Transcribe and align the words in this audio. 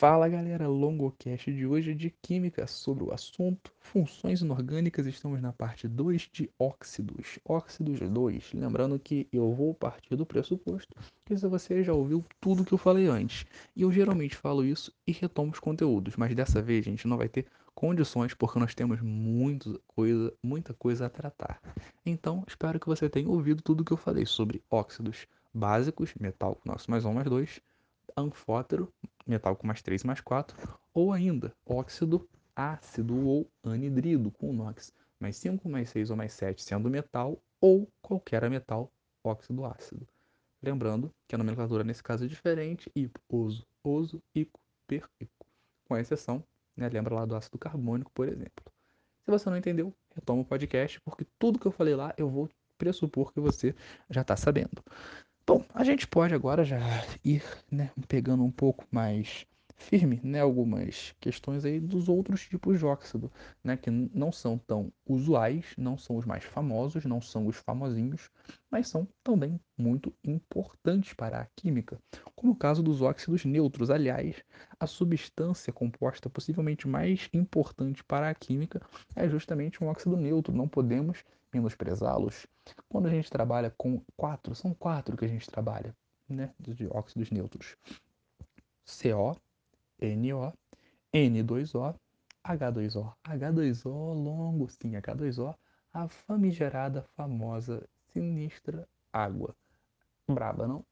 Fala 0.00 0.30
galera, 0.30 0.66
longocast 0.66 1.52
de 1.52 1.66
hoje 1.66 1.90
é 1.90 1.94
de 1.94 2.08
química 2.22 2.66
sobre 2.66 3.04
o 3.04 3.12
assunto 3.12 3.70
funções 3.80 4.40
inorgânicas. 4.40 5.06
Estamos 5.06 5.42
na 5.42 5.52
parte 5.52 5.86
2 5.86 6.30
de 6.32 6.50
óxidos, 6.58 7.38
óxidos 7.44 8.00
2. 8.00 8.54
Lembrando 8.54 8.98
que 8.98 9.28
eu 9.30 9.52
vou 9.52 9.74
partir 9.74 10.16
do 10.16 10.24
pressuposto 10.24 10.88
que 11.26 11.34
você 11.34 11.84
já 11.84 11.92
ouviu 11.92 12.24
tudo 12.40 12.64
que 12.64 12.72
eu 12.72 12.78
falei 12.78 13.08
antes. 13.08 13.44
E 13.76 13.82
eu 13.82 13.92
geralmente 13.92 14.36
falo 14.36 14.64
isso 14.64 14.90
e 15.06 15.12
retomo 15.12 15.52
os 15.52 15.60
conteúdos, 15.60 16.16
mas 16.16 16.34
dessa 16.34 16.62
vez 16.62 16.86
a 16.86 16.90
gente 16.90 17.06
não 17.06 17.18
vai 17.18 17.28
ter 17.28 17.44
condições 17.74 18.32
porque 18.32 18.58
nós 18.58 18.74
temos 18.74 19.00
coisa, 19.86 20.32
muita 20.42 20.72
coisa 20.72 21.04
a 21.04 21.10
tratar. 21.10 21.60
Então, 22.06 22.42
espero 22.48 22.80
que 22.80 22.86
você 22.86 23.06
tenha 23.06 23.28
ouvido 23.28 23.62
tudo 23.62 23.84
que 23.84 23.92
eu 23.92 23.98
falei 23.98 24.24
sobre 24.24 24.62
óxidos 24.70 25.26
básicos, 25.52 26.14
metal 26.18 26.58
nosso 26.64 26.90
mais 26.90 27.04
1 27.04 27.12
mais 27.12 27.28
2 27.28 27.60
anfótero, 28.16 28.92
metal 29.26 29.56
com 29.56 29.66
mais 29.66 29.82
3 29.82 30.04
mais 30.04 30.20
4, 30.20 30.56
ou 30.92 31.12
ainda 31.12 31.54
óxido 31.64 32.28
ácido 32.54 33.26
ou 33.26 33.50
anidrido 33.62 34.30
com 34.30 34.52
NOx, 34.52 34.92
mais 35.18 35.36
5, 35.36 35.68
mais 35.68 35.90
6 35.90 36.10
ou 36.10 36.16
mais 36.16 36.32
7 36.32 36.62
sendo 36.62 36.90
metal 36.90 37.40
ou 37.60 37.90
qualquer 38.02 38.48
metal 38.50 38.90
óxido 39.22 39.64
ácido. 39.64 40.06
Lembrando 40.62 41.12
que 41.26 41.34
a 41.34 41.38
nomenclatura 41.38 41.84
nesse 41.84 42.02
caso 42.02 42.24
é 42.24 42.28
diferente, 42.28 42.90
hipo, 42.94 43.20
oso, 43.28 43.66
oso, 43.82 44.22
ico, 44.34 44.60
per, 44.86 45.08
ico. 45.20 45.46
Com 45.84 45.96
exceção, 45.96 46.44
né, 46.76 46.88
lembra 46.88 47.14
lá 47.14 47.24
do 47.24 47.34
ácido 47.34 47.58
carbônico, 47.58 48.10
por 48.12 48.28
exemplo. 48.28 48.64
Se 49.24 49.30
você 49.30 49.48
não 49.48 49.56
entendeu, 49.56 49.94
retoma 50.14 50.42
o 50.42 50.44
podcast, 50.44 51.00
porque 51.00 51.26
tudo 51.38 51.58
que 51.58 51.66
eu 51.66 51.72
falei 51.72 51.94
lá 51.94 52.14
eu 52.16 52.28
vou 52.28 52.50
pressupor 52.76 53.32
que 53.32 53.40
você 53.40 53.74
já 54.08 54.22
está 54.22 54.36
sabendo. 54.36 54.82
Bom, 55.46 55.64
a 55.74 55.84
gente 55.84 56.06
pode 56.06 56.34
agora 56.34 56.64
já 56.64 56.78
ir 57.24 57.42
né, 57.70 57.90
pegando 58.08 58.44
um 58.44 58.50
pouco 58.50 58.86
mais 58.90 59.46
firme 59.76 60.20
né, 60.22 60.40
algumas 60.40 61.14
questões 61.18 61.64
aí 61.64 61.80
dos 61.80 62.08
outros 62.08 62.46
tipos 62.46 62.78
de 62.78 62.84
óxido, 62.84 63.32
né, 63.64 63.76
que 63.76 63.90
não 63.90 64.30
são 64.30 64.58
tão 64.58 64.92
usuais, 65.06 65.74
não 65.76 65.96
são 65.96 66.16
os 66.16 66.24
mais 66.26 66.44
famosos, 66.44 67.04
não 67.06 67.20
são 67.20 67.46
os 67.46 67.56
famosinhos, 67.56 68.30
mas 68.70 68.88
são 68.88 69.08
também 69.24 69.58
muito 69.76 70.14
importantes 70.22 71.14
para 71.14 71.40
a 71.40 71.46
química, 71.56 71.98
como 72.36 72.52
o 72.52 72.56
caso 72.56 72.82
dos 72.82 73.00
óxidos 73.00 73.44
neutros. 73.44 73.90
Aliás, 73.90 74.36
a 74.78 74.86
substância 74.86 75.72
composta 75.72 76.28
possivelmente 76.28 76.86
mais 76.86 77.28
importante 77.32 78.04
para 78.04 78.28
a 78.28 78.34
química 78.34 78.80
é 79.16 79.28
justamente 79.28 79.82
um 79.82 79.88
óxido 79.88 80.16
neutro. 80.16 80.54
Não 80.54 80.68
podemos 80.68 81.24
menosprezá-los. 81.52 82.46
Quando 82.88 83.06
a 83.06 83.10
gente 83.10 83.30
trabalha 83.30 83.70
com 83.76 84.00
quatro, 84.16 84.54
são 84.54 84.72
quatro 84.74 85.16
que 85.16 85.24
a 85.24 85.28
gente 85.28 85.50
trabalha, 85.50 85.94
né, 86.28 86.54
de 86.58 86.86
óxidos 86.88 87.30
neutros. 87.30 87.76
CO, 88.84 89.36
NO, 90.00 90.52
N2O, 91.12 91.94
H2O. 92.44 93.12
H2O 93.24 94.14
longo, 94.14 94.68
sim, 94.68 94.92
H2O, 94.92 95.54
a 95.92 96.08
famigerada, 96.08 97.02
famosa, 97.16 97.86
sinistra 98.12 98.88
água. 99.12 99.54
Braba, 100.28 100.66
não? 100.66 100.84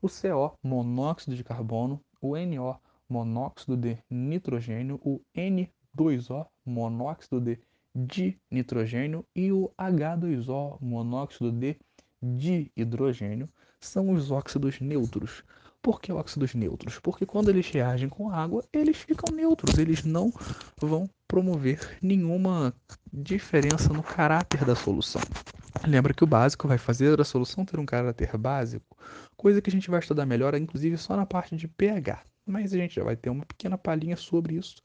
O 0.00 0.08
CO, 0.08 0.56
monóxido 0.62 1.36
de 1.36 1.42
carbono, 1.42 2.00
o 2.20 2.36
NO, 2.36 2.80
monóxido 3.08 3.76
de 3.76 3.98
nitrogênio, 4.10 5.00
o 5.02 5.20
N2O, 5.34 6.46
monóxido 6.64 7.40
de 7.40 7.58
de 8.06 8.38
nitrogênio 8.50 9.24
e 9.34 9.50
o 9.50 9.72
H2O, 9.76 10.78
monóxido 10.80 11.50
de 11.50 11.76
dihidrogênio, 12.22 13.48
são 13.80 14.10
os 14.10 14.30
óxidos 14.30 14.80
neutros. 14.80 15.42
Por 15.82 16.00
que 16.00 16.12
óxidos 16.12 16.54
neutros? 16.54 16.98
Porque 16.98 17.24
quando 17.24 17.48
eles 17.48 17.68
reagem 17.70 18.08
com 18.08 18.30
água, 18.30 18.64
eles 18.72 18.98
ficam 18.98 19.34
neutros, 19.34 19.78
eles 19.78 20.04
não 20.04 20.32
vão 20.80 21.08
promover 21.26 21.98
nenhuma 22.02 22.74
diferença 23.12 23.92
no 23.92 24.02
caráter 24.02 24.64
da 24.64 24.74
solução. 24.74 25.22
Lembra 25.86 26.12
que 26.12 26.24
o 26.24 26.26
básico 26.26 26.66
vai 26.66 26.78
fazer 26.78 27.20
a 27.20 27.24
solução 27.24 27.64
ter 27.64 27.78
um 27.78 27.86
caráter 27.86 28.36
básico, 28.36 28.96
coisa 29.36 29.62
que 29.62 29.70
a 29.70 29.72
gente 29.72 29.90
vai 29.90 30.00
estudar 30.00 30.26
melhor, 30.26 30.54
inclusive 30.54 30.96
só 30.96 31.16
na 31.16 31.24
parte 31.24 31.56
de 31.56 31.68
pH. 31.68 32.22
Mas 32.44 32.72
a 32.72 32.76
gente 32.76 32.96
já 32.96 33.04
vai 33.04 33.16
ter 33.16 33.30
uma 33.30 33.44
pequena 33.44 33.78
palhinha 33.78 34.16
sobre 34.16 34.56
isso 34.56 34.82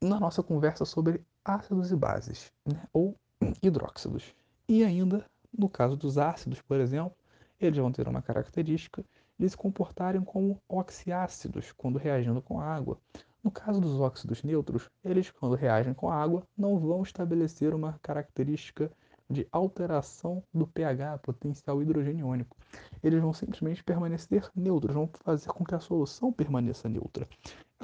na 0.00 0.20
nossa 0.20 0.42
conversa 0.42 0.84
sobre 0.84 1.20
ácidos 1.44 1.90
e 1.90 1.96
bases, 1.96 2.52
né? 2.64 2.82
ou 2.92 3.16
hidróxidos. 3.62 4.34
E 4.68 4.84
ainda, 4.84 5.24
no 5.56 5.68
caso 5.68 5.96
dos 5.96 6.18
ácidos, 6.18 6.60
por 6.60 6.78
exemplo, 6.78 7.16
eles 7.60 7.78
vão 7.78 7.90
ter 7.90 8.06
uma 8.06 8.22
característica 8.22 9.04
de 9.38 9.48
se 9.48 9.56
comportarem 9.56 10.22
como 10.22 10.60
oxiácidos 10.68 11.72
quando 11.72 11.98
reagindo 11.98 12.42
com 12.42 12.60
água. 12.60 12.98
No 13.42 13.50
caso 13.50 13.80
dos 13.80 13.98
óxidos 14.00 14.42
neutros, 14.42 14.90
eles, 15.04 15.30
quando 15.30 15.54
reagem 15.54 15.94
com 15.94 16.10
água, 16.10 16.42
não 16.56 16.78
vão 16.78 17.02
estabelecer 17.02 17.72
uma 17.72 17.98
característica 18.02 18.90
de 19.30 19.46
alteração 19.52 20.42
do 20.52 20.66
pH, 20.66 21.18
potencial 21.18 21.82
hidrogeniônico. 21.82 22.56
Eles 23.02 23.20
vão 23.20 23.32
simplesmente 23.32 23.84
permanecer 23.84 24.50
neutros, 24.54 24.94
vão 24.94 25.08
fazer 25.24 25.48
com 25.48 25.64
que 25.64 25.74
a 25.74 25.80
solução 25.80 26.32
permaneça 26.32 26.88
neutra. 26.88 27.28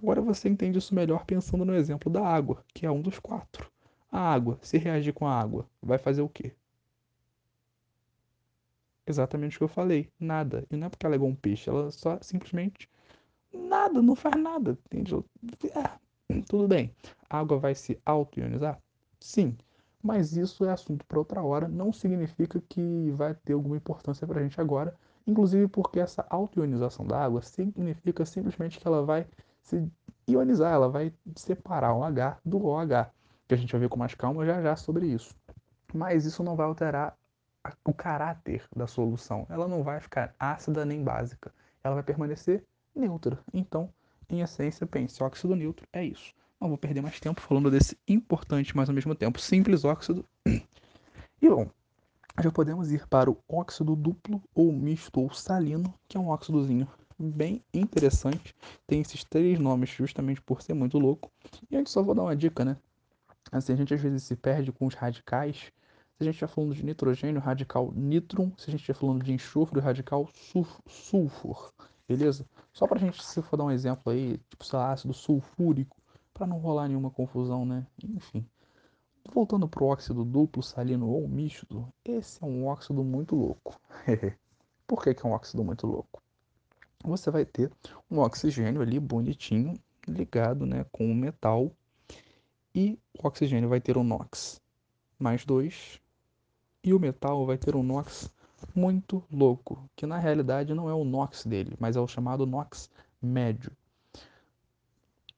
Agora 0.05 0.21
você 0.21 0.51
entende 0.51 0.77
isso 0.77 0.95
melhor 0.95 1.25
pensando 1.25 1.65
no 1.65 1.75
exemplo 1.75 2.13
da 2.13 2.23
água, 2.23 2.63
que 2.75 2.85
é 2.85 2.91
um 2.91 3.01
dos 3.01 3.19
quatro. 3.19 3.73
A 4.13 4.21
água, 4.21 4.59
se 4.61 4.77
reagir 4.77 5.15
com 5.15 5.27
a 5.27 5.33
água, 5.33 5.67
vai 5.81 5.97
fazer 5.97 6.21
o 6.21 6.29
quê? 6.29 6.53
Exatamente 9.07 9.57
o 9.57 9.59
que 9.61 9.65
eu 9.65 9.69
falei, 9.69 10.11
nada. 10.21 10.67
E 10.71 10.77
não 10.77 10.89
é 10.89 10.91
porque 10.91 11.07
ela 11.07 11.15
é 11.15 11.17
igual 11.17 11.31
um 11.31 11.35
peixe, 11.35 11.71
ela 11.71 11.91
só 11.91 12.19
simplesmente 12.21 12.87
nada, 13.51 14.03
não 14.03 14.15
faz 14.15 14.37
nada, 14.37 14.79
entende? 14.85 15.15
É, 15.75 16.39
tudo 16.51 16.69
bem. 16.69 16.95
A 17.31 17.39
água 17.39 17.59
vai 17.59 17.75
se 17.75 17.99
auto-ionizar? 18.05 18.79
Sim. 19.19 19.57
Mas 20.03 20.37
isso 20.37 20.67
é 20.67 20.71
assunto 20.71 21.07
para 21.07 21.19
outra 21.19 21.43
hora, 21.43 21.67
não 21.67 21.95
significa 21.95 22.63
que 22.69 23.11
vai 23.13 23.35
ter 23.35 23.55
alguma 23.55 23.79
importância 23.79 24.27
para 24.27 24.41
a 24.41 24.43
gente 24.43 24.61
agora, 24.61 24.95
inclusive 25.27 25.67
porque 25.67 25.99
essa 25.99 26.27
auto-ionização 26.29 27.07
da 27.07 27.25
água 27.25 27.41
significa 27.41 28.27
simplesmente 28.27 28.79
que 28.79 28.87
ela 28.87 29.03
vai 29.03 29.27
se 29.65 29.91
ionizar, 30.29 30.73
ela 30.73 30.89
vai 30.89 31.13
separar 31.35 31.95
o 31.95 32.05
H 32.05 32.39
do 32.45 32.65
OH, 32.65 33.11
que 33.49 33.55
a 33.55 33.57
gente 33.57 33.73
vai 33.73 33.81
ver 33.81 33.89
com 33.89 33.99
mais 33.99 34.15
calma 34.15 34.45
já 34.47 34.63
já 34.63 34.77
sobre 34.77 35.07
isso. 35.07 35.35
Mas 35.93 36.25
isso 36.25 36.43
não 36.43 36.55
vai 36.55 36.67
alterar 36.67 37.17
o 37.85 37.95
caráter 37.95 38.67
da 38.77 38.87
solução. 38.87 39.47
Ela 39.49 39.67
não 39.67 39.83
vai 39.83 40.01
ficar 40.01 40.35
ácida 40.39 40.85
nem 40.85 41.03
básica. 41.03 41.53
Ela 41.83 41.95
vai 41.95 42.05
permanecer 42.05 42.63
neutra. 42.95 43.39
Então, 43.53 43.89
em 44.29 44.41
essência, 44.41 44.87
pense, 44.87 45.23
óxido 45.23 45.57
neutro 45.57 45.87
é 45.93 46.05
isso. 46.05 46.35
Não 46.61 46.69
vou 46.69 46.79
perder 46.79 47.01
mais 47.01 47.19
tempo 47.19 47.41
falando 47.41 47.71
desse 47.71 47.99
importante, 48.07 48.77
mas 48.77 48.89
ao 48.89 48.95
mesmo 48.95 49.15
tempo 49.15 49.41
simples 49.41 49.85
óxido. 49.85 50.25
E 51.43 51.49
bom, 51.51 51.69
já 52.43 52.51
podemos 52.51 52.91
ir 52.91 53.07
para 53.07 53.31
o 53.31 53.37
óxido 53.47 53.95
duplo 53.95 54.43
ou 54.55 54.73
misto 54.73 55.21
ou 55.21 55.31
salino, 55.31 55.93
que 56.09 56.17
é 56.17 56.21
um 56.21 56.29
óxidozinho 56.29 56.89
bem 57.19 57.63
interessante. 57.73 58.55
Tem 58.87 59.01
esses 59.01 59.25
três 59.25 59.59
nomes 59.59 59.91
justamente 59.91 60.41
por 60.41 60.63
ser 60.63 60.75
muito 60.75 60.99
louco. 60.99 61.31
E 61.71 61.77
aí 61.77 61.85
só 61.87 62.03
vou 62.03 62.15
dar 62.15 62.23
uma 62.23 62.37
dica, 62.37 62.65
né? 62.65 62.77
Assim, 63.53 63.73
a 63.73 63.77
gente 63.77 63.95
às 63.95 64.01
vezes 64.01 64.23
se 64.23 64.37
perde 64.37 64.73
com 64.73 64.87
os 64.87 64.95
radicais. 64.95 65.57
Se 65.57 66.23
a 66.23 66.25
gente 66.25 66.35
estiver 66.35 66.49
falando 66.49 66.75
de 66.75 66.85
nitrogênio, 66.85 67.41
radical 67.41 67.93
nitrum. 67.93 68.53
Se 68.57 68.69
a 68.69 68.71
gente 68.71 68.81
estiver 68.81 68.99
falando 68.99 69.23
de 69.23 69.33
enxofre, 69.33 69.81
radical 69.81 70.29
sulfur. 70.87 71.73
Beleza? 72.09 72.47
Só 72.73 72.87
pra 72.87 72.99
gente, 72.99 73.25
se 73.25 73.41
for 73.43 73.57
dar 73.57 73.65
um 73.65 73.71
exemplo 73.71 74.13
aí, 74.13 74.39
tipo, 74.51 74.65
sei 74.65 74.79
lá, 74.79 74.93
ácido 74.93 75.15
sulfúrico, 75.15 75.97
para 76.35 76.47
não 76.47 76.59
rolar 76.59 76.89
nenhuma 76.89 77.11
confusão, 77.11 77.65
né? 77.65 77.87
Enfim. 78.03 78.47
Voltando 79.33 79.67
pro 79.67 79.87
óxido 79.87 80.25
duplo, 80.25 80.63
salino 80.63 81.09
ou 81.09 81.27
misto, 81.27 81.89
esse 82.05 82.43
é 82.43 82.47
um 82.47 82.67
óxido 82.67 83.03
muito 83.03 83.35
louco. 83.35 83.81
Por 84.87 85.03
que, 85.03 85.15
que 85.15 85.25
é 85.25 85.29
um 85.29 85.33
óxido 85.33 85.65
muito 85.65 85.87
louco? 85.87 86.24
Você 87.05 87.31
vai 87.31 87.45
ter 87.45 87.71
um 88.11 88.19
oxigênio 88.19 88.81
ali 88.81 88.99
bonitinho 88.99 89.75
ligado 90.07 90.67
né, 90.67 90.85
com 90.91 91.11
o 91.11 91.15
metal 91.15 91.71
e 92.75 92.99
o 93.19 93.27
oxigênio 93.27 93.69
vai 93.69 93.81
ter 93.81 93.97
um 93.97 94.05
NOx 94.05 94.61
mais 95.19 95.45
2 95.45 96.01
e 96.83 96.93
o 96.93 97.01
metal 97.01 97.47
vai 97.47 97.57
ter 97.57 97.77
um 97.77 97.83
NOx 97.83 98.31
muito 98.75 99.23
louco, 99.31 99.89
que 99.95 100.07
na 100.07 100.19
realidade 100.19 100.75
não 100.75 100.89
é 100.89 100.95
o 100.95 101.05
NOx 101.05 101.45
dele, 101.45 101.77
mas 101.79 101.97
é 101.97 102.01
o 102.01 102.09
chamado 102.09 102.47
NOx 102.47 102.91
médio. 103.21 103.73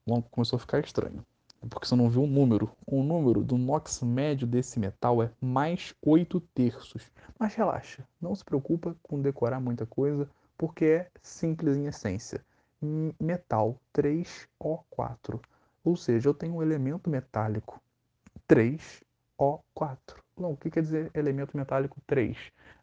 Logo 0.05 0.23
começou 0.29 0.57
a 0.57 0.59
ficar 0.59 0.79
estranho, 0.79 1.25
porque 1.69 1.85
você 1.85 1.95
não 1.95 2.09
viu 2.09 2.23
um 2.23 2.27
número. 2.27 2.71
O 2.85 3.03
número 3.03 3.43
do 3.43 3.57
NOx 3.57 4.01
médio 4.01 4.47
desse 4.47 4.79
metal 4.79 5.21
é 5.21 5.31
mais 5.41 5.93
8 6.01 6.39
terços. 6.53 7.03
Mas 7.37 7.55
relaxa, 7.55 8.07
não 8.21 8.33
se 8.33 8.43
preocupa 8.43 8.95
com 9.03 9.21
decorar 9.21 9.59
muita 9.59 9.85
coisa, 9.85 10.29
porque 10.57 10.85
é 10.85 11.11
simples 11.21 11.77
em 11.77 11.85
essência. 11.85 12.43
Metal 13.19 13.79
3O4. 13.93 15.39
Ou 15.83 15.95
seja, 15.95 16.29
eu 16.29 16.33
tenho 16.33 16.55
um 16.55 16.61
elemento 16.61 17.09
metálico 17.09 17.81
3O4. 18.47 19.01
Bom, 20.35 20.51
o 20.51 20.57
que 20.57 20.69
quer 20.69 20.81
dizer 20.81 21.11
elemento 21.13 21.55
metálico 21.57 21.99
3? 22.05 22.37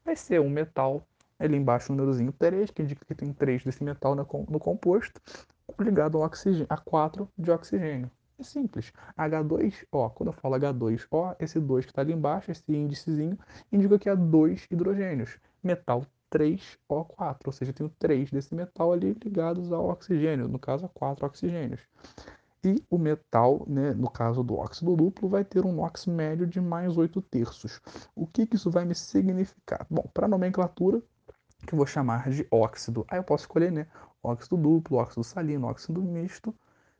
Vai 0.04 0.16
ser 0.16 0.40
um 0.40 0.50
metal, 0.50 1.06
ali 1.38 1.56
embaixo 1.56 1.92
o 1.92 1.96
númerozinho 1.96 2.32
3, 2.32 2.70
que 2.70 2.82
indica 2.82 3.04
que 3.04 3.14
tem 3.14 3.32
3 3.32 3.64
desse 3.64 3.84
metal 3.84 4.14
no 4.14 4.24
composto. 4.58 5.20
ligado 5.80 6.18
ao 6.18 6.24
oxigênio, 6.24 6.66
a 6.68 6.76
4 6.76 7.28
de 7.38 7.50
oxigênio. 7.50 8.10
É 8.36 8.42
simples. 8.42 8.92
H2O, 9.16 10.10
quando 10.10 10.30
eu 10.30 10.32
falo 10.32 10.56
H2O, 10.56 11.36
esse 11.38 11.60
2 11.60 11.84
que 11.84 11.92
está 11.92 12.02
ali 12.02 12.12
embaixo, 12.12 12.50
esse 12.50 12.64
índicezinho, 12.68 13.38
indica 13.70 13.98
que 13.98 14.08
há 14.08 14.14
dois 14.16 14.66
hidrogênios. 14.70 15.38
Metal 15.62 16.04
3O4, 16.34 17.46
ou 17.46 17.52
seja, 17.52 17.70
eu 17.70 17.74
tenho 17.74 17.92
três 17.98 18.30
desse 18.30 18.54
metal 18.54 18.92
ali 18.92 19.16
ligados 19.24 19.72
ao 19.72 19.88
oxigênio, 19.88 20.48
no 20.48 20.58
caso, 20.58 20.84
a 20.84 20.88
quatro 20.88 21.24
oxigênios. 21.24 21.80
E 22.64 22.82
o 22.90 22.98
metal, 22.98 23.62
né, 23.68 23.92
no 23.92 24.10
caso 24.10 24.42
do 24.42 24.56
óxido 24.56 24.96
duplo, 24.96 25.28
vai 25.28 25.44
ter 25.44 25.64
um 25.64 25.72
NOx 25.72 26.06
médio 26.06 26.46
de 26.46 26.60
mais 26.60 26.96
8 26.96 27.20
terços. 27.22 27.80
O 28.16 28.26
que, 28.26 28.46
que 28.46 28.56
isso 28.56 28.70
vai 28.70 28.84
me 28.84 28.94
significar? 28.94 29.86
Bom, 29.88 30.04
para 30.12 30.24
a 30.24 30.28
nomenclatura, 30.28 31.02
que 31.66 31.74
eu 31.74 31.76
vou 31.76 31.86
chamar 31.86 32.30
de 32.30 32.46
óxido, 32.50 33.04
aí 33.08 33.18
eu 33.18 33.24
posso 33.24 33.44
escolher 33.44 33.70
né, 33.70 33.86
óxido 34.22 34.56
duplo, 34.56 34.96
óxido 34.96 35.22
salino, 35.22 35.66
óxido 35.66 36.02
misto, 36.02 36.54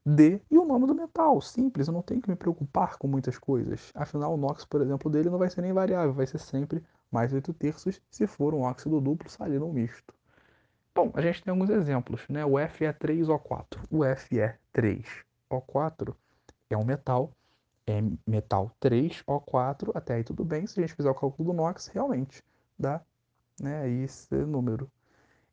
D 0.06 0.42
e 0.50 0.58
o 0.58 0.66
nome 0.66 0.86
do 0.86 0.94
metal. 0.94 1.40
Simples, 1.40 1.88
eu 1.88 1.94
não 1.94 2.02
tenho 2.02 2.20
que 2.20 2.28
me 2.28 2.36
preocupar 2.36 2.98
com 2.98 3.08
muitas 3.08 3.38
coisas. 3.38 3.90
Afinal, 3.94 4.34
o 4.34 4.36
NOx, 4.36 4.66
por 4.66 4.82
exemplo, 4.82 5.10
dele 5.10 5.30
não 5.30 5.38
vai 5.38 5.48
ser 5.48 5.62
nem 5.62 5.72
variável, 5.72 6.12
vai 6.12 6.26
ser 6.26 6.38
sempre 6.38 6.84
mais 7.14 7.32
8 7.32 7.54
terços 7.54 8.02
se 8.10 8.26
for 8.26 8.52
um 8.52 8.62
óxido 8.62 9.00
duplo, 9.00 9.30
salino 9.30 9.72
misto. 9.72 10.12
Bom, 10.92 11.10
a 11.14 11.20
gente 11.22 11.42
tem 11.42 11.52
alguns 11.52 11.70
exemplos, 11.70 12.22
né? 12.28 12.44
O 12.44 12.52
Fe3O4. 12.52 13.78
O 13.88 14.00
Fe3 14.00 15.04
o4 15.48 16.14
é 16.68 16.76
um 16.76 16.84
metal, 16.84 17.32
é 17.86 18.02
metal 18.26 18.70
3O4, 18.82 19.92
até 19.94 20.14
aí 20.14 20.24
tudo 20.24 20.44
bem, 20.44 20.66
se 20.66 20.80
a 20.80 20.82
gente 20.82 20.96
fizer 20.96 21.10
o 21.10 21.14
cálculo 21.14 21.52
do 21.52 21.56
NOx, 21.56 21.88
realmente 21.88 22.42
dá 22.76 23.00
né, 23.60 23.88
esse 23.88 24.34
número. 24.34 24.90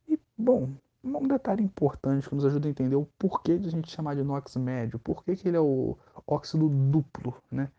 E, 0.08 0.20
bom, 0.36 0.70
um 1.04 1.28
detalhe 1.28 1.64
importante 1.64 2.28
que 2.28 2.36
nos 2.36 2.46
ajuda 2.46 2.68
a 2.68 2.72
entender 2.72 2.96
o 2.96 3.08
porquê 3.20 3.58
de 3.60 3.68
a 3.68 3.72
gente 3.72 3.92
chamar 3.92 4.16
de 4.16 4.24
NOx 4.24 4.56
médio, 4.56 4.98
por 4.98 5.24
que 5.24 5.48
ele 5.48 5.58
é 5.58 5.62
o 5.62 5.96
óxido 6.26 6.68
duplo, 6.70 7.36
né? 7.52 7.70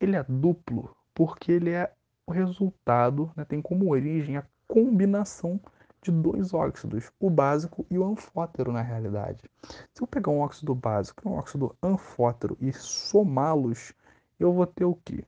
Ele 0.00 0.16
é 0.16 0.22
duplo 0.22 0.94
porque 1.14 1.52
ele 1.52 1.70
é 1.70 1.92
o 2.26 2.32
resultado, 2.32 3.30
né, 3.36 3.44
tem 3.44 3.60
como 3.60 3.90
origem 3.90 4.36
a 4.36 4.44
combinação 4.66 5.60
de 6.02 6.10
dois 6.10 6.52
óxidos, 6.52 7.10
o 7.18 7.30
básico 7.30 7.86
e 7.90 7.98
o 7.98 8.04
anfótero 8.04 8.70
na 8.72 8.82
realidade. 8.82 9.50
Se 9.94 10.02
eu 10.02 10.06
pegar 10.06 10.30
um 10.30 10.40
óxido 10.40 10.74
básico 10.74 11.22
e 11.24 11.28
um 11.28 11.34
óxido 11.34 11.74
anfótero 11.82 12.56
e 12.60 12.72
somá-los, 12.72 13.94
eu 14.38 14.52
vou 14.52 14.66
ter 14.66 14.84
o 14.84 14.98
quê? 15.04 15.24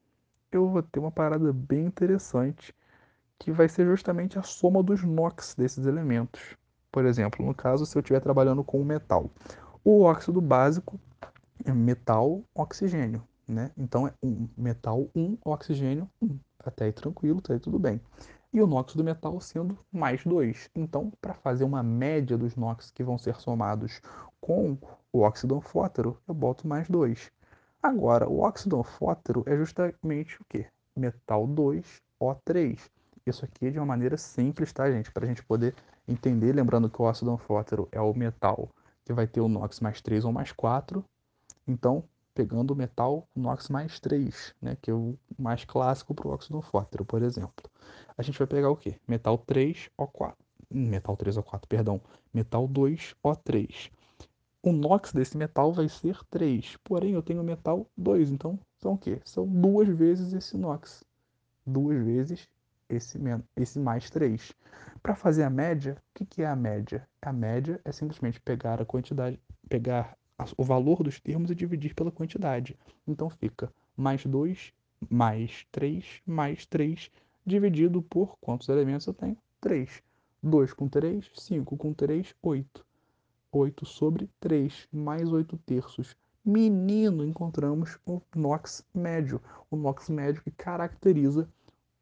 Eu 0.53 0.69
vou 0.69 0.83
ter 0.83 1.01
uma 1.01 1.11
parada 1.11 1.53
bem 1.53 1.87
interessante 1.87 2.75
que 3.39 3.51
vai 3.51 3.69
ser 3.69 3.87
justamente 3.87 4.39
a 4.39 4.43
soma 4.43 4.83
dos 4.83 5.03
NOx 5.03 5.55
desses 5.55 5.87
elementos. 5.87 6.57
Por 6.91 7.05
exemplo, 7.05 7.45
no 7.45 7.55
caso, 7.55 7.85
se 7.87 7.97
eu 7.97 8.01
estiver 8.01 8.21
trabalhando 8.21 8.65
com 8.65 8.81
um 8.81 8.85
metal, 8.85 9.31
o 9.85 10.03
óxido 10.03 10.41
básico 10.41 10.99
é 11.65 11.73
metal 11.73 12.43
oxigênio, 12.55 13.23
né? 13.47 13.71
Então 13.77 14.07
é 14.07 14.13
um 14.23 14.49
metal 14.57 15.09
1, 15.15 15.21
um, 15.21 15.39
oxigênio 15.45 16.09
1. 16.21 16.27
Um. 16.27 16.39
Até 16.69 16.87
aí 16.87 16.93
tranquilo, 16.93 17.41
tá 17.41 17.55
aí 17.55 17.61
tudo 17.61 17.79
bem 17.79 18.01
e 18.57 18.63
o 18.63 18.67
NOx 18.67 18.95
do 18.95 19.05
metal 19.05 19.39
sendo 19.39 19.79
mais 19.93 20.25
2. 20.25 20.71
Então, 20.75 21.13
para 21.21 21.35
fazer 21.35 21.63
uma 21.63 21.83
média 21.83 22.39
dos 22.39 22.57
NOx 22.57 22.91
que 22.91 23.05
vão 23.05 23.19
ser 23.19 23.37
somados 23.37 24.01
com 24.41 24.79
o 25.13 25.21
óxido 25.21 25.57
anfótero, 25.57 26.19
eu 26.27 26.33
boto 26.33 26.67
mais 26.67 26.89
2. 26.89 27.31
Agora, 27.83 28.27
o 28.27 28.41
óxido 28.41 28.79
anfótero 28.79 29.45
é 29.47 29.55
justamente 29.57 30.41
o 30.41 30.45
quê? 30.49 30.67
Metal 30.97 31.47
2O3. 31.47 32.81
Isso 33.27 33.45
aqui 33.45 33.67
é 33.67 33.71
de 33.71 33.79
uma 33.79 33.85
maneira 33.85 34.17
simples, 34.17 34.73
tá, 34.73 34.91
gente? 34.91 35.13
Para 35.13 35.27
a 35.27 35.29
gente 35.29 35.45
poder 35.45 35.75
entender, 36.09 36.55
lembrando 36.55 36.89
que 36.89 37.03
o 37.03 37.05
óxido 37.05 37.31
anfótero 37.31 37.87
é 37.93 38.01
o 38.01 38.15
metal 38.15 38.71
que 39.05 39.13
vai 39.13 39.27
ter 39.27 39.43
o 39.43 39.49
NOx 39.49 39.81
mais 39.81 40.01
3 40.01 40.25
ou 40.25 40.33
mais 40.33 40.51
4. 40.51 41.05
Então, 41.69 42.05
pegando 42.37 42.73
o 42.73 42.77
metal 42.77 43.27
NOx 43.35 43.69
mais 43.69 43.99
3, 43.99 44.55
né, 44.63 44.77
que 44.81 44.91
é 44.91 44.95
o 44.95 45.19
mais 45.39 45.65
clássico 45.65 46.15
para 46.15 46.29
o 46.29 46.31
óxido 46.31 46.59
anfótero, 46.59 47.05
por 47.05 47.23
exemplo 47.23 47.65
a 48.17 48.23
gente 48.23 48.39
vai 48.39 48.47
pegar 48.47 48.71
o 48.71 48.77
quê? 48.77 48.99
Metal 49.07 49.39
3O4. 49.39 50.35
Metal 50.71 51.17
3O4, 51.17 51.67
perdão. 51.69 52.01
Metal 52.33 52.69
2O3. 52.69 53.91
O 54.63 54.73
NOx 54.73 55.13
desse 55.13 55.37
metal 55.37 55.73
vai 55.73 55.89
ser 55.89 56.19
3. 56.31 56.77
Porém, 56.83 57.13
eu 57.13 57.23
tenho 57.23 57.45
metal 57.45 57.87
2. 57.97 58.31
Então, 58.31 58.59
são 58.79 58.95
o 58.95 58.99
quê? 58.99 59.21
São 59.25 59.47
duas 59.47 59.89
vezes 59.89 60.33
esse 60.33 60.57
NOx. 60.57 61.05
Duas 61.65 62.03
vezes 62.03 62.49
esse, 62.89 63.19
esse 63.55 63.79
mais 63.79 64.09
3. 64.09 64.53
Para 65.03 65.15
fazer 65.15 65.45
a 65.45 65.51
média, 65.51 65.97
o 66.11 66.15
que, 66.15 66.25
que 66.25 66.43
é 66.43 66.47
a 66.47 66.57
média? 66.57 67.07
A 67.21 67.33
média 67.33 67.81
é 67.85 67.93
simplesmente 67.93 68.41
pegar 68.41 68.81
a 68.81 68.87
quantidade, 68.87 69.39
pegar 69.69 70.17
o 70.57 70.65
valor 70.65 71.03
dos 71.03 71.21
termos 71.21 71.51
e 71.51 71.55
dividir 71.55 71.95
pela 71.95 72.11
quantidade. 72.11 72.77
Então 73.07 73.31
fica 73.31 73.73
mais 73.97 74.25
2 74.25 74.73
mais 75.09 75.67
3 75.71 76.23
mais 76.27 76.67
3 76.67 77.11
dividido 77.45 78.03
por 78.03 78.37
quantos 78.39 78.69
elementos 78.69 79.07
eu 79.07 79.15
tenho? 79.15 79.37
3. 79.61 80.03
2 80.43 80.73
com 80.73 80.89
3, 80.89 81.31
5 81.35 81.77
com 81.77 81.93
3, 81.93 82.35
8. 82.43 82.87
8 83.53 83.87
sobre 83.87 84.29
3, 84.39 84.89
mais 84.93 85.33
8 85.33 85.57
terços. 85.59 86.17
Menino, 86.45 87.25
encontramos 87.25 87.99
o 88.05 88.21
NOx 88.35 88.85
médio. 88.95 89.41
O 89.71 89.77
NOx 89.77 90.09
médio 90.09 90.43
que 90.43 90.51
caracteriza 90.51 91.49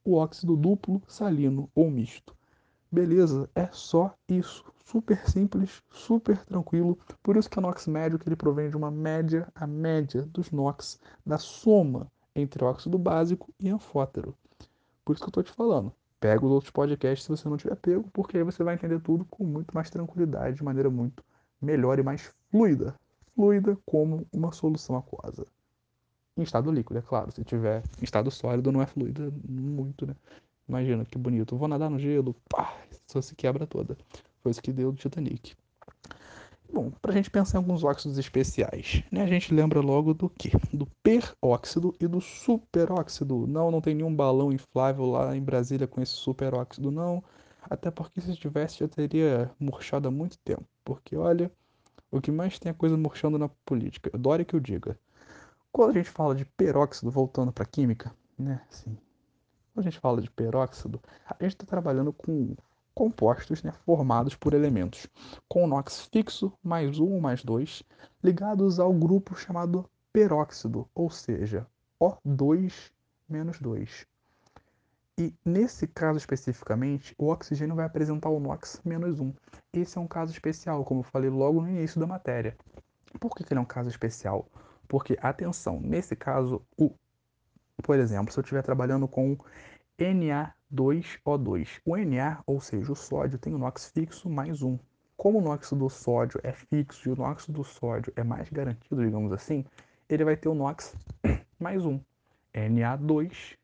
o 0.04 0.16
óxido 0.16 0.56
duplo, 0.56 1.02
salino 1.06 1.70
ou 1.74 1.90
misto. 1.90 2.36
Beleza, 2.90 3.48
é 3.54 3.68
só 3.72 4.14
isso. 4.28 4.64
Super 4.84 5.28
simples, 5.28 5.82
super 5.90 6.36
tranquilo. 6.44 6.98
Por 7.22 7.36
isso 7.36 7.48
que 7.48 7.58
o 7.58 7.62
NOx 7.62 7.86
médio 7.86 8.18
que 8.18 8.28
ele 8.28 8.36
provém 8.36 8.68
de 8.68 8.76
uma 8.76 8.90
média, 8.90 9.48
a 9.54 9.66
média 9.66 10.22
dos 10.22 10.50
NOx, 10.50 11.00
da 11.24 11.38
soma 11.38 12.10
entre 12.36 12.62
óxido 12.62 12.98
básico 12.98 13.52
e 13.58 13.70
anfótero. 13.70 14.36
Por 15.04 15.14
isso 15.14 15.22
que 15.22 15.28
eu 15.28 15.32
tô 15.32 15.42
te 15.42 15.52
falando. 15.52 15.92
Pega 16.20 16.44
os 16.44 16.50
outros 16.50 16.70
podcasts 16.70 17.24
se 17.24 17.30
você 17.30 17.48
não 17.48 17.56
tiver 17.56 17.76
pego, 17.76 18.08
porque 18.12 18.36
aí 18.36 18.44
você 18.44 18.62
vai 18.62 18.74
entender 18.74 19.00
tudo 19.00 19.24
com 19.24 19.44
muito 19.44 19.74
mais 19.74 19.90
tranquilidade, 19.90 20.56
de 20.56 20.64
maneira 20.64 20.90
muito 20.90 21.24
melhor 21.60 21.98
e 21.98 22.02
mais 22.02 22.32
fluida. 22.50 22.94
Fluida 23.34 23.76
como 23.84 24.26
uma 24.32 24.52
solução 24.52 24.96
aquosa. 24.96 25.46
Em 26.36 26.42
estado 26.42 26.70
líquido, 26.70 26.98
é 26.98 27.02
claro. 27.02 27.32
Se 27.32 27.42
tiver 27.42 27.82
em 28.00 28.04
estado 28.04 28.30
sólido, 28.30 28.70
não 28.70 28.82
é 28.82 28.86
fluida 28.86 29.32
muito, 29.48 30.06
né? 30.06 30.14
Imagina 30.68 31.04
que 31.04 31.18
bonito. 31.18 31.56
Vou 31.56 31.68
nadar 31.68 31.90
no 31.90 31.98
gelo, 31.98 32.34
pá, 32.48 32.74
só 33.06 33.20
se 33.20 33.34
quebra 33.34 33.66
toda. 33.66 33.96
Isso 34.50 34.62
que 34.62 34.72
deu 34.72 34.92
do 34.92 34.98
Titanic. 34.98 35.54
Bom, 36.72 36.90
para 36.90 37.12
a 37.12 37.14
gente 37.14 37.30
pensar 37.30 37.58
em 37.58 37.60
alguns 37.60 37.84
óxidos 37.84 38.18
especiais, 38.18 39.04
né? 39.10 39.22
A 39.22 39.26
gente 39.26 39.54
lembra 39.54 39.80
logo 39.80 40.12
do 40.12 40.28
que? 40.28 40.50
Do 40.72 40.86
peróxido 41.04 41.94
e 42.00 42.08
do 42.08 42.20
superóxido. 42.20 43.46
Não, 43.46 43.70
não 43.70 43.80
tem 43.80 43.94
nenhum 43.94 44.14
balão 44.14 44.52
inflável 44.52 45.06
lá 45.06 45.36
em 45.36 45.40
Brasília 45.40 45.86
com 45.86 46.00
esse 46.02 46.12
superóxido, 46.12 46.90
não. 46.90 47.22
Até 47.62 47.90
porque 47.90 48.20
se 48.20 48.34
tivesse 48.34 48.80
já 48.80 48.88
teria 48.88 49.50
murchado 49.58 50.08
há 50.08 50.10
muito 50.10 50.36
tempo. 50.38 50.64
Porque 50.84 51.16
olha, 51.16 51.50
o 52.10 52.20
que 52.20 52.32
mais 52.32 52.58
tem 52.58 52.70
é 52.70 52.74
coisa 52.74 52.96
murchando 52.96 53.38
na 53.38 53.48
política. 53.48 54.10
Adore 54.12 54.44
que 54.44 54.56
eu 54.56 54.60
diga. 54.60 54.98
Quando 55.70 55.90
a 55.90 55.94
gente 55.94 56.10
fala 56.10 56.34
de 56.34 56.44
peróxido, 56.44 57.10
voltando 57.10 57.52
para 57.52 57.64
química, 57.64 58.12
né? 58.38 58.60
Assim, 58.68 58.96
quando 59.72 59.86
a 59.86 59.90
gente 59.90 60.00
fala 60.00 60.20
de 60.20 60.30
peróxido, 60.30 61.00
a 61.28 61.34
gente 61.42 61.54
está 61.54 61.66
trabalhando 61.66 62.12
com 62.12 62.54
compostos 62.94 63.62
né, 63.62 63.72
formados 63.84 64.34
por 64.34 64.54
elementos 64.54 65.06
com 65.48 65.66
NOx 65.66 66.08
fixo 66.12 66.52
mais 66.62 66.98
1 66.98 67.04
ou 67.04 67.20
mais 67.20 67.42
2 67.42 67.82
ligados 68.22 68.78
ao 68.78 68.92
grupo 68.92 69.34
chamado 69.34 69.88
peróxido, 70.12 70.88
ou 70.94 71.10
seja, 71.10 71.66
O2 72.00 72.92
menos 73.28 73.58
2. 73.58 74.06
E 75.18 75.32
nesse 75.44 75.86
caso 75.86 76.18
especificamente, 76.18 77.14
o 77.18 77.28
oxigênio 77.28 77.76
vai 77.76 77.84
apresentar 77.84 78.28
o 78.28 78.40
NOx 78.40 78.80
menos 78.84 79.20
1. 79.20 79.32
Esse 79.72 79.98
é 79.98 80.00
um 80.00 80.08
caso 80.08 80.32
especial, 80.32 80.84
como 80.84 81.00
eu 81.00 81.04
falei 81.04 81.30
logo 81.30 81.60
no 81.60 81.68
início 81.68 82.00
da 82.00 82.06
matéria. 82.06 82.56
Por 83.20 83.34
que, 83.34 83.44
que 83.44 83.52
ele 83.52 83.58
é 83.58 83.62
um 83.62 83.66
caso 83.66 83.88
especial? 83.88 84.48
Porque, 84.88 85.16
atenção, 85.22 85.80
nesse 85.80 86.16
caso, 86.16 86.62
o, 86.76 86.92
por 87.82 87.98
exemplo, 87.98 88.32
se 88.32 88.38
eu 88.38 88.42
estiver 88.42 88.62
trabalhando 88.62 89.06
com 89.06 89.38
Na2O2. 90.74 91.80
O 91.84 91.96
Na, 91.96 92.42
ou 92.46 92.60
seja, 92.60 92.92
o 92.92 92.96
sódio, 92.96 93.38
tem 93.38 93.54
o 93.54 93.58
NOx 93.58 93.86
fixo 93.86 94.28
mais 94.28 94.60
1. 94.60 94.78
Como 95.16 95.38
o 95.38 95.40
NOx 95.40 95.72
do 95.72 95.88
sódio 95.88 96.40
é 96.42 96.52
fixo 96.52 97.08
e 97.08 97.12
o 97.12 97.16
NOx 97.16 97.46
do 97.48 97.62
sódio 97.62 98.12
é 98.16 98.24
mais 98.24 98.50
garantido, 98.50 99.04
digamos 99.04 99.32
assim, 99.32 99.64
ele 100.08 100.24
vai 100.24 100.36
ter 100.36 100.48
o 100.48 100.54
NOx 100.54 100.96
mais 101.58 101.84
1. 101.84 102.00
Na2 102.52 103.56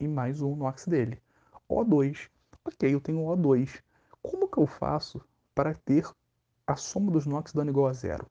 e 0.00 0.08
mais 0.08 0.42
um 0.42 0.56
NOx 0.56 0.86
dele. 0.86 1.22
O2. 1.70 2.28
Ok, 2.64 2.92
eu 2.92 3.00
tenho 3.00 3.20
O2. 3.20 3.80
Como 4.20 4.48
que 4.48 4.58
eu 4.58 4.66
faço 4.66 5.20
para 5.54 5.74
ter 5.74 6.08
a 6.66 6.74
soma 6.74 7.12
dos 7.12 7.26
NOx 7.26 7.52
dando 7.52 7.70
igual 7.70 7.86
a 7.86 7.92
zero? 7.92 8.26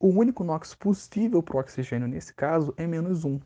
O 0.00 0.08
único 0.08 0.42
NOx 0.42 0.74
possível 0.74 1.42
para 1.42 1.56
o 1.56 1.60
oxigênio 1.60 2.08
nesse 2.08 2.34
caso 2.34 2.74
é 2.76 2.86
menos 2.86 3.24
1 3.24 3.38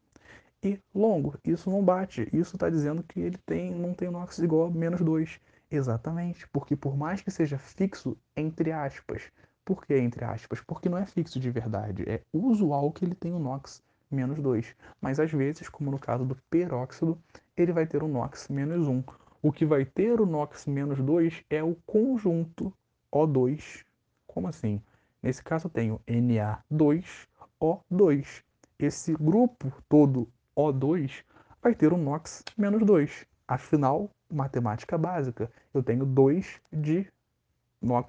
e 0.62 0.80
longo. 0.94 1.38
Isso 1.44 1.70
não 1.70 1.84
bate. 1.84 2.28
Isso 2.32 2.56
está 2.56 2.70
dizendo 2.70 3.02
que 3.02 3.20
ele 3.20 3.38
tem, 3.38 3.74
não 3.74 3.94
tem 3.94 4.10
NOx 4.10 4.38
igual 4.38 4.68
a 4.68 4.70
menos 4.70 5.00
2. 5.00 5.40
Exatamente, 5.70 6.48
porque 6.48 6.74
por 6.74 6.96
mais 6.96 7.20
que 7.20 7.30
seja 7.30 7.58
fixo, 7.58 8.16
entre 8.36 8.72
aspas, 8.72 9.30
Por 9.68 9.84
que 9.84 9.92
entre 9.98 10.24
aspas? 10.24 10.62
Porque 10.62 10.88
não 10.88 10.96
é 10.96 11.04
fixo 11.04 11.38
de 11.38 11.50
verdade. 11.50 12.02
É 12.08 12.22
usual 12.32 12.90
que 12.90 13.04
ele 13.04 13.14
tenha 13.14 13.36
um 13.36 13.38
NOx 13.38 13.82
menos 14.10 14.40
2. 14.40 14.74
Mas 14.98 15.20
às 15.20 15.30
vezes, 15.30 15.68
como 15.68 15.90
no 15.90 15.98
caso 15.98 16.24
do 16.24 16.34
peróxido, 16.48 17.18
ele 17.54 17.70
vai 17.70 17.86
ter 17.86 18.02
um 18.02 18.08
NOx 18.08 18.48
menos 18.48 18.88
1. 18.88 19.04
O 19.42 19.52
que 19.52 19.66
vai 19.66 19.84
ter 19.84 20.22
o 20.22 20.26
NOx 20.26 20.64
menos 20.64 21.02
2 21.02 21.44
é 21.50 21.62
o 21.62 21.76
conjunto 21.86 22.72
O2. 23.12 23.84
Como 24.26 24.48
assim? 24.48 24.80
Nesse 25.22 25.44
caso 25.44 25.66
eu 25.66 25.70
tenho 25.70 26.00
Na2O2. 26.08 28.42
Esse 28.78 29.12
grupo 29.12 29.70
todo 29.86 30.26
O2 30.58 31.22
vai 31.62 31.72
ter 31.72 31.92
um 31.92 32.02
NOx 32.02 32.42
menos 32.56 32.84
2. 32.84 33.24
Afinal, 33.46 34.10
matemática 34.28 34.98
básica, 34.98 35.48
eu 35.72 35.84
tenho 35.84 36.04
2 36.04 36.60
de 36.72 37.06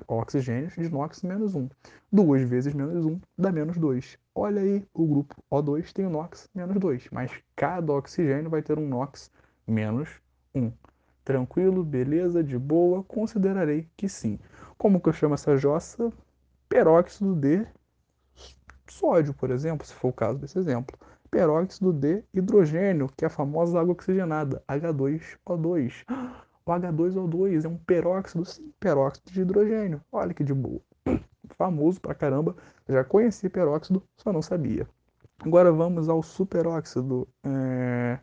oxigênios 0.08 0.74
de 0.74 0.90
NOx 0.90 1.22
menos 1.22 1.54
1. 1.54 1.70
2 2.12 2.50
vezes 2.50 2.74
menos 2.74 3.06
1 3.06 3.22
dá 3.38 3.52
menos 3.52 3.78
2. 3.78 4.18
Olha 4.34 4.64
aí, 4.64 4.84
o 4.96 5.06
grupo 5.06 5.36
O2 5.52 5.94
tem 5.94 6.08
o 6.08 6.10
NOx 6.10 6.50
menos 6.56 6.76
2, 6.80 7.10
mas 7.12 7.32
cada 7.56 7.94
oxigênio 7.94 8.50
vai 8.50 8.64
ter 8.64 8.80
um 8.80 8.88
NOx 8.88 9.30
menos 9.68 10.10
1. 10.56 10.72
Tranquilo, 11.24 11.84
beleza, 11.84 12.44
de 12.44 12.58
boa, 12.58 13.04
considerarei 13.04 13.88
que 13.96 14.10
sim. 14.10 14.40
Como 14.76 15.00
que 15.00 15.10
eu 15.10 15.14
chamo 15.14 15.36
essa 15.36 15.56
jossa? 15.56 16.12
Peróxido 16.68 17.36
de 17.36 17.68
sódio, 18.88 19.36
por 19.36 19.52
exemplo, 19.52 19.86
se 19.86 19.94
for 19.94 20.08
o 20.08 20.14
caso 20.14 20.40
desse 20.40 20.58
exemplo. 20.58 20.98
Peróxido 21.32 21.94
de 21.94 22.24
hidrogênio, 22.34 23.10
que 23.16 23.24
é 23.24 23.28
a 23.28 23.30
famosa 23.30 23.80
água 23.80 23.94
oxigenada, 23.94 24.64
H2O2. 24.68 26.04
O 26.66 26.72
H2O2 26.72 27.66
é 27.66 27.68
um 27.68 27.78
peróxido, 27.78 28.46
sim, 28.46 28.74
peróxido 28.80 29.32
de 29.32 29.42
hidrogênio. 29.42 30.02
Olha 30.12 30.34
que 30.34 30.44
de 30.44 30.54
boa. 30.54 30.82
Famoso 31.58 32.00
pra 32.02 32.16
caramba. 32.16 32.56
Já 32.88 33.04
conheci 33.04 33.50
peróxido, 33.50 34.04
só 34.18 34.34
não 34.34 34.42
sabia. 34.42 34.88
Agora 35.40 35.72
vamos 35.72 36.10
ao 36.10 36.22
superóxido. 36.22 37.28
É... 37.44 38.20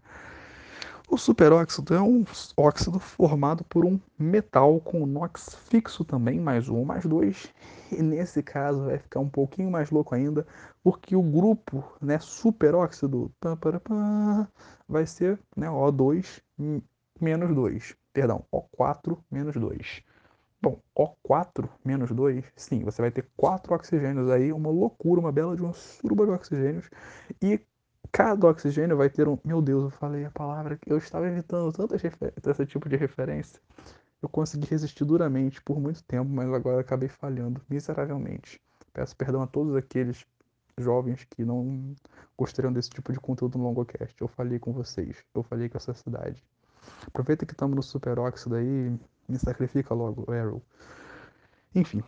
O 1.09 1.17
superóxido 1.17 1.95
é 1.95 2.01
um 2.01 2.25
óxido 2.57 2.99
formado 2.99 3.65
por 3.65 3.85
um 3.85 3.99
metal 4.19 4.81
com 4.81 5.07
NOx 5.07 5.55
fixo 5.69 6.05
também, 6.05 6.41
mais 6.41 6.69
um, 6.69 6.85
mais 6.85 7.07
dois. 7.07 7.53
E 7.93 8.03
nesse 8.03 8.43
caso 8.43 8.87
vai 8.87 8.99
ficar 8.99 9.21
um 9.21 9.29
pouquinho 9.29 9.71
mais 9.71 9.91
louco 9.91 10.15
ainda, 10.15 10.47
porque 10.83 11.15
o 11.15 11.23
grupo 11.23 11.85
né, 12.01 12.19
superóxido 12.19 13.33
vai 14.89 15.07
ser 15.07 15.39
né, 15.57 15.69
O2 15.69 16.43
menos 17.21 17.55
2 17.55 17.97
perdão, 18.17 18.47
O4 18.51 19.19
menos 19.31 19.55
2. 19.55 20.03
Bom, 20.61 20.81
O4 20.97 21.69
menos 21.85 22.11
2, 22.11 22.45
sim, 22.57 22.83
você 22.83 23.03
vai 23.03 23.11
ter 23.11 23.29
quatro 23.37 23.75
oxigênios 23.75 24.31
aí, 24.31 24.51
uma 24.53 24.71
loucura, 24.71 25.21
uma 25.21 25.31
bela 25.31 25.55
de 25.55 25.63
uma 25.63 25.75
suruba 25.75 26.25
de 26.25 26.33
oxigênios. 26.33 26.89
E 27.43 27.61
cada 28.17 28.47
oxigênio 28.47 28.97
vai 28.97 29.11
ter 29.11 29.29
um. 29.29 29.39
Meu 29.45 29.61
Deus, 29.61 29.85
eu 29.85 29.91
falei 29.91 30.25
a 30.25 30.31
palavra 30.31 30.79
que 30.79 30.91
eu 30.91 30.97
estava 30.97 31.29
evitando 31.29 31.71
tanto 31.71 31.95
esse 31.95 32.67
tipo 32.67 32.89
de 32.89 32.97
referência. 32.97 33.61
Eu 34.23 34.29
consegui 34.31 34.67
resistir 34.67 35.05
duramente 35.05 35.61
por 35.61 35.79
muito 35.79 36.03
tempo, 36.03 36.31
mas 36.31 36.51
agora 36.51 36.81
acabei 36.81 37.11
falhando 37.11 37.61
miseravelmente. 37.69 38.59
Peço 38.95 39.15
perdão 39.15 39.43
a 39.43 39.47
todos 39.47 39.77
aqueles 39.77 40.25
jovens 40.79 41.25
que 41.25 41.45
não 41.45 41.95
gostariam 42.39 42.73
desse 42.73 42.89
tipo 42.89 43.13
de 43.13 43.21
conteúdo 43.21 43.59
no 43.59 43.65
Longocast. 43.65 44.17
Eu 44.19 44.29
falei 44.29 44.59
com 44.59 44.73
vocês, 44.73 45.23
eu 45.35 45.43
falei 45.43 45.69
com 45.69 45.77
a 45.77 45.81
sociedade. 45.81 46.43
Aproveita 47.07 47.45
que 47.45 47.53
estamos 47.53 47.77
no 47.77 47.83
superóxido 47.83 48.55
aí, 48.55 48.99
me 49.29 49.39
sacrifica 49.39 49.93
logo, 49.93 50.33
Arrow. 50.33 50.63
Enfim, 51.75 52.03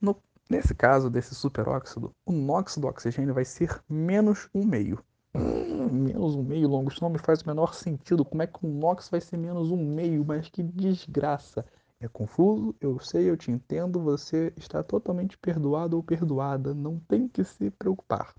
no, 0.00 0.20
nesse 0.50 0.74
caso 0.74 1.08
desse 1.08 1.36
superóxido, 1.36 2.12
o 2.26 2.32
NOx 2.32 2.78
do 2.78 2.88
oxigênio 2.88 3.32
vai 3.32 3.44
ser 3.44 3.80
menos 3.88 4.48
um 4.52 4.66
meio. 4.66 4.98
Menos 5.32 6.34
um 6.34 6.42
meio, 6.42 6.68
longo, 6.68 6.90
isso 6.90 7.02
não 7.02 7.10
me 7.10 7.18
faz 7.18 7.42
o 7.42 7.46
menor 7.46 7.74
sentido. 7.74 8.24
Como 8.24 8.42
é 8.42 8.46
que 8.46 8.64
o 8.64 8.68
NOx 8.68 9.08
vai 9.08 9.20
ser 9.20 9.36
menos 9.36 9.70
um 9.70 9.76
meio? 9.76 10.24
Mas 10.24 10.48
que 10.48 10.62
desgraça. 10.62 11.64
É 12.00 12.08
confuso, 12.08 12.74
eu 12.80 12.98
sei, 12.98 13.28
eu 13.28 13.36
te 13.36 13.50
entendo, 13.50 14.00
você 14.00 14.54
está 14.56 14.82
totalmente 14.82 15.36
perdoado 15.36 15.96
ou 15.98 16.02
perdoada, 16.02 16.72
não 16.72 16.98
tem 16.98 17.28
que 17.28 17.44
se 17.44 17.70
preocupar. 17.72 18.34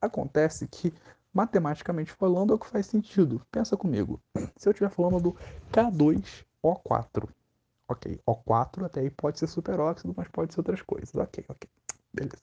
Acontece 0.00 0.66
que 0.66 0.92
matematicamente 1.32 2.10
falando, 2.12 2.52
é 2.52 2.56
o 2.56 2.58
que 2.58 2.66
faz 2.66 2.86
sentido. 2.86 3.40
Pensa 3.52 3.76
comigo. 3.76 4.20
Se 4.56 4.68
eu 4.68 4.72
estiver 4.72 4.90
falando 4.90 5.20
do 5.20 5.36
K2O4, 5.70 7.28
ok, 7.86 8.20
O4 8.26 8.86
até 8.86 9.00
aí 9.02 9.10
pode 9.10 9.38
ser 9.38 9.46
superóxido, 9.46 10.12
mas 10.16 10.26
pode 10.28 10.52
ser 10.52 10.60
outras 10.60 10.82
coisas. 10.82 11.14
Ok, 11.14 11.44
ok, 11.48 11.68
beleza. 12.12 12.42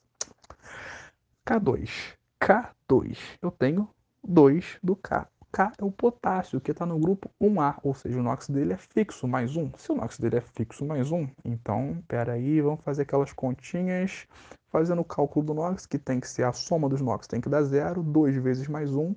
K2, 1.46 2.16
K2, 2.44 3.18
eu 3.42 3.50
tenho 3.50 3.90
2 4.22 4.80
do 4.84 4.98
K. 4.98 5.28
K 5.50 5.72
é 5.78 5.86
o 5.86 5.92
potássio, 5.92 6.60
que 6.60 6.72
está 6.72 6.86
no 6.86 7.00
grupo 7.00 7.30
1A, 7.42 7.78
ou 7.82 7.94
seja, 7.94 8.20
o 8.20 8.24
NOx 8.24 8.50
dele 8.50 8.74
é 8.74 8.78
fixo 8.78 9.28
mais 9.28 9.56
1. 9.56 9.72
Se 9.78 9.92
o 9.92 9.96
NOx 9.96 10.18
dele 10.18 10.38
é 10.38 10.42
fixo 10.42 10.84
mais 10.84 11.10
1, 11.10 11.30
então, 11.46 12.04
peraí, 12.06 12.60
vamos 12.60 12.82
fazer 12.82 13.04
aquelas 13.04 13.32
continhas, 13.32 14.28
fazendo 14.68 15.02
o 15.02 15.06
cálculo 15.06 15.46
do 15.46 15.54
NOx, 15.54 15.86
que 15.86 15.98
tem 15.98 16.20
que 16.20 16.28
ser 16.28 16.44
a 16.44 16.52
soma 16.52 16.90
dos 16.90 17.00
NOx, 17.00 17.28
tem 17.28 17.40
que 17.40 17.48
dar 17.48 17.64
zero, 17.64 18.04
2 18.04 18.36
vezes 18.36 18.68
mais 18.68 18.94
1, 18.94 19.16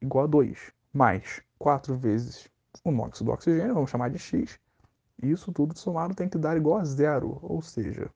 igual 0.00 0.24
a 0.24 0.28
2, 0.28 0.72
mais 0.94 1.42
4 1.58 1.94
vezes 1.94 2.48
o 2.84 2.90
NOx 2.90 3.20
do 3.20 3.32
oxigênio, 3.32 3.74
vamos 3.74 3.90
chamar 3.90 4.08
de 4.08 4.18
X, 4.18 4.58
isso 5.22 5.52
tudo 5.52 5.76
somado 5.76 6.14
tem 6.14 6.28
que 6.28 6.38
dar 6.38 6.56
igual 6.56 6.78
a 6.78 6.84
zero, 6.84 7.38
ou 7.42 7.60
seja, 7.60 8.10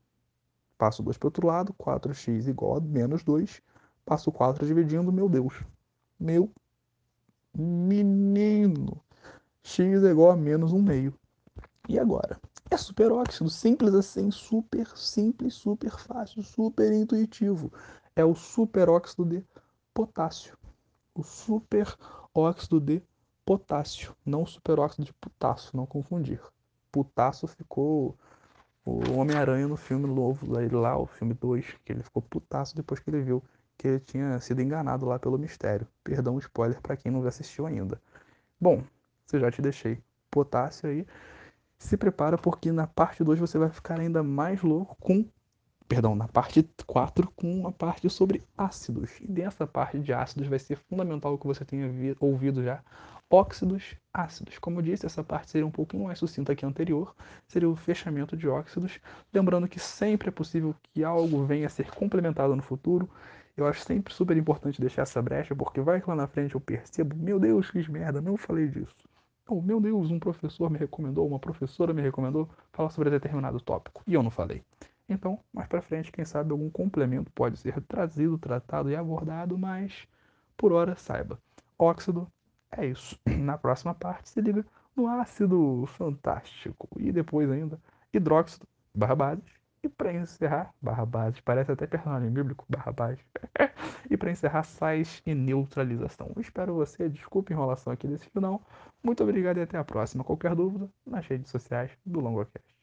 passo 0.81 1.03
2 1.03 1.19
para 1.19 1.27
o 1.27 1.29
outro 1.29 1.47
lado, 1.47 1.75
4x 1.75 2.49
igual 2.49 2.79
a 2.79 2.81
menos 2.81 3.23
2, 3.23 3.61
passo 4.03 4.33
4 4.33 4.67
dividindo, 4.67 5.13
meu 5.13 5.29
Deus, 5.29 5.53
meu 6.19 6.51
menino. 7.55 8.99
X 9.63 10.03
é 10.03 10.11
igual 10.11 10.31
a 10.31 10.37
menos 10.37 10.73
um 10.73 10.81
meio. 10.81 11.15
E 11.87 11.99
agora? 11.99 12.41
É 12.71 12.79
superóxido, 12.79 13.51
simples 13.51 13.93
assim, 13.93 14.31
super 14.31 14.89
simples, 14.97 15.53
super 15.53 15.99
fácil, 15.99 16.43
super 16.43 16.91
intuitivo. 16.95 17.71
É 18.17 18.25
o 18.25 18.35
superóxido 18.35 19.27
de 19.27 19.45
potássio. 19.93 20.57
O 21.15 21.23
superóxido 21.23 22.81
de 22.81 23.03
potássio, 23.45 24.17
não 24.25 24.47
superóxido 24.47 25.05
de 25.05 25.13
potássio, 25.13 25.73
não 25.75 25.85
confundir. 25.85 26.41
Potássio 26.91 27.47
ficou 27.47 28.17
o 28.85 29.13
Homem-Aranha 29.13 29.69
no 29.69 29.77
filme 29.77 30.07
novo, 30.07 30.47
lá, 30.73 30.97
o 30.99 31.07
filme 31.07 31.35
2, 31.35 31.65
que 31.85 31.93
ele 31.93 32.03
ficou 32.03 32.23
putaço 32.23 32.75
depois 32.75 33.01
que 33.01 33.11
ele 33.11 33.21
viu 33.23 33.43
que 33.77 33.89
ele 33.89 34.01
tinha 34.01 34.39
sido 34.41 34.61
enganado 34.61 35.07
lá 35.07 35.19
pelo 35.19 35.39
mistério. 35.39 35.89
Perdão, 36.05 36.39
spoiler 36.39 36.81
para 36.83 36.97
quem 36.97 37.11
não 37.11 37.27
assistiu 37.27 37.67
ainda. 37.67 38.01
Bom, 38.61 38.83
se 39.27 39.41
já 39.41 39.51
te 39.51 39.63
deixei 39.63 40.03
potássio 40.31 40.91
aí, 40.91 41.07
se 41.79 41.97
prepara 41.97 42.37
porque 42.37 42.71
na 42.71 42.87
parte 42.87 43.25
2 43.25 43.41
você 43.41 43.59
vai 43.59 43.71
ficar 43.71 43.99
ainda 43.99 44.23
mais 44.23 44.61
louco 44.63 44.97
com 45.01 45.25
perdão, 45.91 46.15
na 46.15 46.29
parte 46.29 46.71
4 46.87 47.29
com 47.35 47.67
a 47.67 47.73
parte 47.73 48.09
sobre 48.09 48.45
ácidos. 48.57 49.11
E 49.21 49.27
dessa 49.27 49.67
parte 49.67 49.99
de 49.99 50.13
ácidos 50.13 50.47
vai 50.47 50.61
ser 50.61 50.77
fundamental 50.77 51.37
que 51.37 51.49
você 51.49 51.65
tenha 51.65 51.93
ouvido 52.21 52.63
já, 52.63 52.81
óxidos 53.29 53.97
ácidos. 54.15 54.57
Como 54.59 54.79
eu 54.79 54.83
disse, 54.83 55.05
essa 55.05 55.25
parte 55.25 55.51
seria 55.51 55.67
um 55.67 55.71
pouquinho 55.71 56.05
mais 56.05 56.17
sucinta 56.17 56.55
que 56.55 56.65
a 56.65 56.69
anterior, 56.69 57.13
seria 57.49 57.69
o 57.69 57.75
fechamento 57.75 58.37
de 58.37 58.47
óxidos, 58.47 59.01
lembrando 59.35 59.67
que 59.67 59.81
sempre 59.81 60.29
é 60.29 60.31
possível 60.31 60.77
que 60.81 61.03
algo 61.03 61.45
venha 61.45 61.67
a 61.67 61.71
ser 61.71 61.91
complementado 61.91 62.55
no 62.55 62.63
futuro, 62.63 63.11
eu 63.57 63.67
acho 63.67 63.81
sempre 63.81 64.15
super 64.15 64.37
importante 64.37 64.81
deixar 64.81 65.03
essa 65.03 65.21
brecha, 65.21 65.57
porque 65.57 65.81
vai 65.81 66.01
que 66.01 66.09
lá 66.09 66.15
na 66.15 66.29
frente 66.29 66.55
eu 66.55 66.61
percebo, 66.61 67.17
meu 67.17 67.41
Deus, 67.41 67.67
fiz 67.67 67.89
merda, 67.89 68.21
não 68.21 68.37
falei 68.37 68.69
disso. 68.69 68.95
Oh, 69.49 69.61
meu 69.61 69.81
Deus, 69.81 70.09
um 70.13 70.21
professor 70.21 70.71
me 70.71 70.79
recomendou, 70.79 71.27
uma 71.27 71.41
professora 71.41 71.93
me 71.93 72.01
recomendou 72.01 72.49
falar 72.73 72.91
sobre 72.91 73.11
determinado 73.11 73.61
tópico, 73.61 74.05
e 74.07 74.15
eu 74.15 74.23
não 74.23 74.31
falei. 74.31 74.63
Então, 75.13 75.41
mais 75.53 75.69
para 75.69 75.83
frente, 75.83 76.13
quem 76.13 76.25
sabe 76.25 76.53
algum 76.53 76.71
complemento 76.71 77.33
pode 77.33 77.59
ser 77.59 77.81
trazido, 77.83 78.39
tratado 78.39 78.91
e 78.91 78.97
abordado, 78.97 79.59
mas 79.59 80.07
por 80.57 80.73
hora 80.73 80.95
saiba. 80.95 81.39
Óxido 81.79 82.31
é 82.71 82.87
isso. 82.87 83.19
Na 83.41 83.59
próxima 83.59 83.93
parte 83.93 84.29
se 84.29 84.41
liga 84.41 84.65
no 84.95 85.09
ácido 85.09 85.85
fantástico 85.87 86.89
e 86.97 87.11
depois 87.11 87.51
ainda 87.51 87.81
hidróxido 88.13 88.67
barra 88.95 89.15
bases 89.15 89.61
e 89.83 89.89
para 89.89 90.13
encerrar, 90.13 90.75
barra 90.81 91.07
base, 91.07 91.41
parece 91.43 91.73
até 91.73 91.87
personagem 91.87 92.31
bíblico, 92.31 92.67
barra 92.69 92.93
base. 92.93 93.25
e 94.11 94.17
para 94.17 94.31
encerrar, 94.31 94.63
sais 94.63 95.23
e 95.25 95.35
neutralização. 95.35 96.33
espero 96.39 96.75
você, 96.75 97.09
desculpe 97.09 97.53
a 97.53 97.57
enrolação 97.57 97.93
aqui 97.93 98.07
desse 98.07 98.29
final. 98.29 98.63
Muito 99.03 99.23
obrigado 99.23 99.57
e 99.57 99.63
até 99.63 99.79
a 99.79 99.85
próxima. 99.85 100.23
Qualquer 100.23 100.55
dúvida, 100.55 100.89
nas 101.07 101.27
redes 101.27 101.51
sociais 101.51 101.91
do 102.05 102.21
Longocast. 102.21 102.77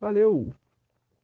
Valeu! 0.00 0.50